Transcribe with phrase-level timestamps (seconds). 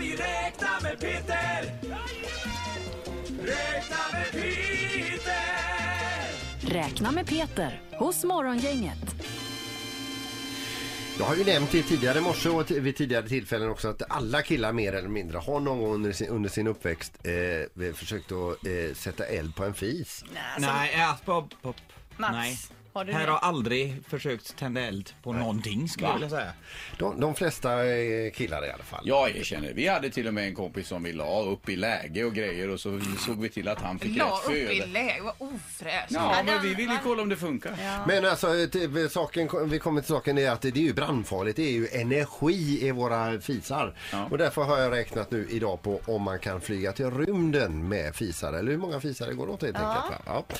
[0.00, 1.62] vi räkna med Peter!
[3.42, 5.44] Räkna med Peter!
[6.60, 9.14] Räkna med Peter hos Morgongänget.
[11.18, 14.72] Jag har ju nämnt i tidigare morse och vid tidigare tillfällen också att alla killar
[14.72, 18.94] mer eller mindre har någon gång under sin, under sin uppväxt eh, försökt att eh,
[18.94, 20.24] sätta eld på en fis.
[20.58, 21.76] Nej, ja, pop, pop.
[22.16, 22.58] Mats, Nej.
[22.94, 23.32] Har du Här det?
[23.32, 26.52] har aldrig försökt tända eld på någonting skulle jag vilja säga.
[26.98, 29.02] De, de flesta eh, killar i alla fall.
[29.04, 32.24] Jag erkänner, vi hade till och med en kompis som vi la upp i läge
[32.24, 35.20] och grejer och så såg vi till att han fick La rätt upp i läge,
[35.22, 36.06] vad ofräscht.
[36.10, 37.72] Ja, men vi ville kolla om det funkar.
[38.06, 41.56] Men alltså, till, saken, vi kommer till saken är att det är ju brandfarligt.
[41.56, 43.94] Det är ju energi i våra fisar.
[44.12, 44.28] Ja.
[44.30, 48.16] Och därför har jag räknat nu idag på om man kan flyga till rymden med
[48.16, 48.52] fisar.
[48.52, 50.26] Eller hur många fisar det går åt helt enkelt.
[50.26, 50.42] Va?
[50.48, 50.56] Ja.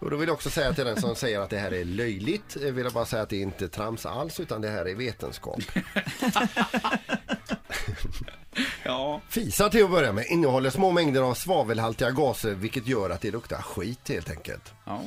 [0.00, 2.56] Och då vill jag också säga till den som säger att det här är löjligt.
[2.56, 4.94] eh, Vill jag bara säga att det är inte trams alls utan det här är
[4.94, 5.60] vetenskap.
[8.84, 9.20] Ja.
[9.28, 13.30] Fisar till att börja med innehåller små mängder av svavelhaltiga gaser vilket gör att det
[13.30, 14.72] luktar skit helt enkelt.
[14.84, 15.02] ja.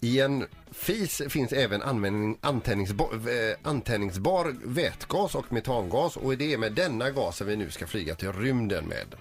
[0.00, 6.58] I en fis finns även användning, antändningsbar, eh, antändningsbar vätgas och metangas och det är
[6.58, 9.14] med denna gasen vi nu ska flyga till rymden med.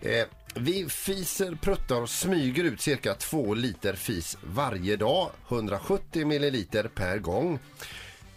[0.00, 6.88] Eh, vi fiser, pruttar och smyger ut cirka 2 liter fis varje dag, 170 milliliter
[6.88, 7.58] per gång.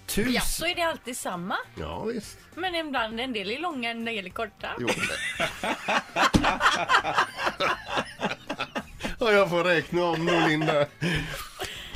[0.05, 0.27] Tus...
[0.27, 1.57] Ja, så är det alltid samma.
[1.79, 2.37] Ja, visst.
[2.55, 4.69] Men ibland en del är långa, en del är korta.
[4.79, 4.87] Jo.
[9.19, 10.85] ja, jag får räkna om nu Linda.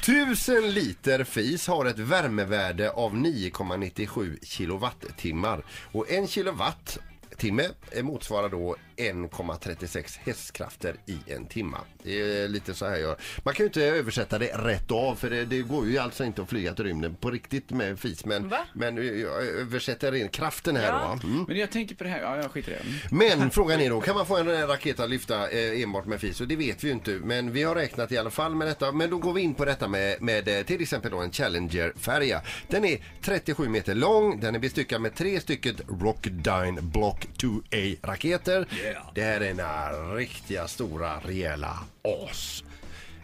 [0.01, 5.63] Tusen liter fis har ett värmevärde av 9,97 kilowattimmar.
[5.91, 7.69] Och en kilowattimme
[8.01, 11.77] motsvarar då 1,36 hästkrafter i en timma.
[12.03, 13.15] Det är lite så här jag...
[13.43, 16.41] Man kan ju inte översätta det rätt av för det, det går ju alltså inte
[16.41, 18.25] att flyga till rymden på riktigt med fis.
[18.25, 18.59] Men, Va?
[18.73, 21.19] men jag översätter in kraften här Ja.
[21.21, 21.27] då.
[21.27, 21.45] Mm.
[21.47, 23.15] Men jag tänker på det här, ja jag skiter i det.
[23.15, 26.41] Men frågan är då, kan man få en raket att lyfta eh, enbart med fis?
[26.41, 27.11] Och det vet vi ju inte.
[27.11, 28.91] Men vi har räknat i alla fall med detta.
[28.91, 32.41] Men då går vi in på detta med, med eh, till exempel då en Challenger-färja.
[32.67, 34.39] Den är 37 meter lång.
[34.39, 38.67] Den är bestyckad med tre stycken Rockdyne Block 2A-raketer.
[39.15, 42.63] Det här är några riktiga stora rejäla as.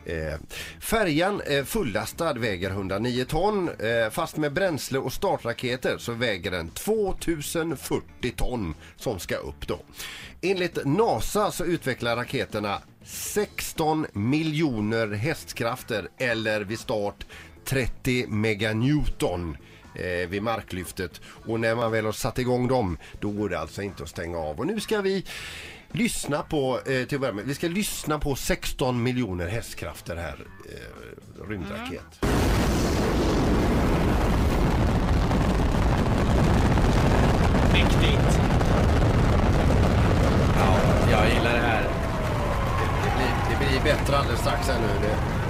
[0.06, 0.40] Eh,
[0.80, 3.70] färjan eh, fullastad väger 109 ton.
[3.70, 9.80] Eh, fast med bränsle och startraketer så väger den 2040 ton som ska upp då.
[10.42, 17.26] Enligt NASA så utvecklar raketerna 16 miljoner hästkrafter eller vid start
[17.66, 19.58] 30 meganewton
[19.96, 21.22] eh, vid marklyftet.
[21.26, 24.38] Och när man väl har satt igång dem då går det alltså inte att stänga
[24.38, 24.60] av.
[24.60, 25.26] Och nu ska vi
[25.92, 32.22] lyssna på, eh, till med, vi ska lyssna på 16 miljoner hästkrafter här, eh, rymdraket.
[37.74, 38.40] Mäktigt.
[40.58, 40.78] Ja,
[41.12, 41.84] jag gillar det här.
[41.84, 45.08] Det, det, blir, det blir bättre alldeles strax här nu.
[45.08, 45.45] Det.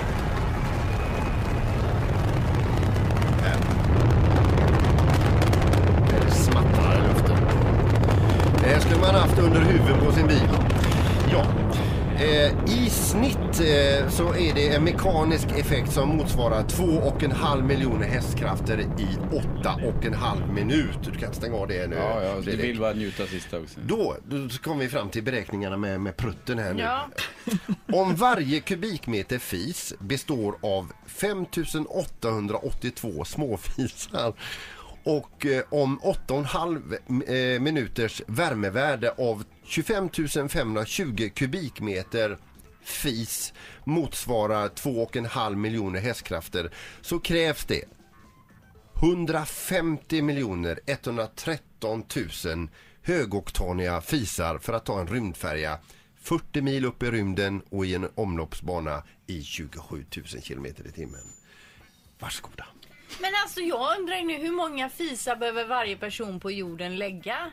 [8.76, 10.50] Det skulle man haft under huvudet på sin bil.
[11.32, 11.46] Ja.
[12.20, 18.80] Eh, I snitt eh, så är det en mekanisk effekt som motsvarar 2,5 miljoner hästkrafter
[18.80, 19.08] i
[19.64, 20.98] 8,5 minut.
[21.14, 21.96] Du kan stänga av det nu.
[21.96, 23.80] Ja, ja, du vill bara njuta sista också.
[23.86, 26.84] Då, då kom vi fram till beräkningarna med, med prutten här nu.
[26.84, 27.10] Ja.
[28.00, 34.34] Om varje kubikmeter fis består av 5882 småfisar
[35.06, 40.10] och eh, om 8,5 eh, minuters värmevärde av 25
[40.50, 42.38] 520 kubikmeter
[42.82, 46.72] fis motsvarar 2,5 miljoner hästkrafter
[47.02, 47.84] så krävs det
[48.96, 52.04] 150 miljoner 113
[52.46, 52.68] 000
[53.02, 55.80] högoktaniga fisar för att ta en rymdfärja
[56.16, 61.22] 40 mil upp i rymden och i en omloppsbana i 27 000 kilometer i timmen.
[62.20, 62.66] Varsågoda.
[63.22, 67.52] Men alltså jag undrar ju nu hur många fisar behöver varje person på jorden lägga?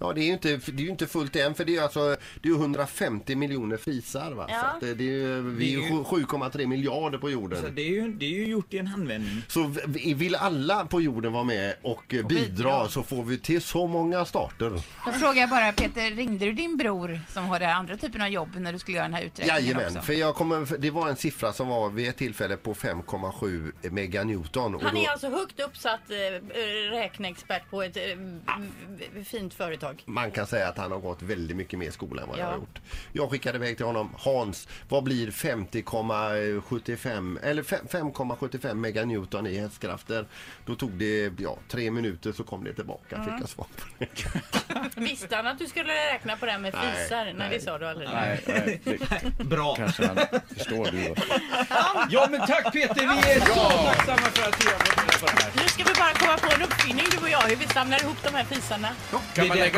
[0.00, 2.16] Ja, det är ju inte, det är ju inte fullt än för det är alltså
[2.42, 4.46] det är ju 150 miljoner fisar va?
[4.48, 4.60] Ja.
[4.60, 7.62] Så att det, det är ju, vi är ju 7,3 miljarder på jorden.
[7.62, 9.42] Så det är, ju, det är ju gjort i en handvändning.
[9.48, 9.74] Så
[10.14, 14.24] vill alla på jorden vara med och eh, bidra så får vi till så många
[14.24, 14.70] starter.
[15.04, 18.28] Då frågar jag bara Peter, ringde du din bror som har den andra typen av
[18.28, 20.00] jobb när du skulle göra den här uträkningen Jajamän, också?
[20.00, 24.74] för jag kommer, det var en siffra som var vid ett tillfälle på 5,7 meganewton.
[24.74, 29.87] Och Han då, är alltså högt uppsatt eh, räkneexpert på ett v- fint företag.
[29.88, 30.02] Tag.
[30.06, 32.50] Man kan säga att han har gått väldigt mycket mer skola än vad jag Ja.
[32.50, 32.78] har gjort.
[33.12, 40.26] Jag skickade iväg till honom, Hans, vad blir 50,75 eller fem- 5,75 meganewton i hästkrafter?
[40.66, 43.28] Då tog det ja, tre minuter så kom det tillbaka, Mm.
[43.30, 44.08] fick jag svar på det.
[45.00, 47.24] Visste han att du skulle räkna på det här med Nej, fisar?
[47.24, 47.50] Nej, nej.
[47.50, 48.08] det sa du aldrig.
[48.08, 49.74] Nej, nej, det Bra.
[49.76, 50.16] kanske han
[50.56, 50.98] förstår du.
[52.10, 55.26] Ja men tack Peter, vi är så tacksamma för att du har fått reda på
[55.26, 55.52] det här.
[55.62, 58.16] Nu ska vi bara komma på en uppfinning du och jag hur vi samlar ihop
[58.22, 58.88] de här fisarna.
[59.34, 59.77] Kan man lägga